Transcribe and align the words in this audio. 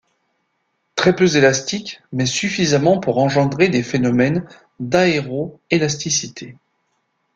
Très 0.95 1.15
peu 1.15 1.27
élastiques 1.37 2.01
mais 2.11 2.25
suffisamment 2.25 2.99
pour 2.99 3.19
engendrer 3.19 3.69
des 3.69 3.83
phénomènes 3.83 4.47
d'aéroélasticité. 4.79 6.57